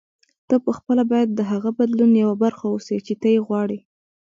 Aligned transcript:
ته 0.47 0.55
پخپله 0.65 1.03
باید 1.11 1.29
د 1.33 1.39
هغه 1.51 1.69
بدلون 1.79 2.11
یوه 2.23 2.35
برخه 2.43 2.65
اوسې 2.73 2.97
چې 3.05 3.13
ته 3.21 3.27
یې 3.33 3.39
غواړې. 3.47 3.79